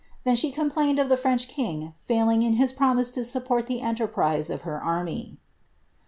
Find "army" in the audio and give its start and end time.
4.83-5.37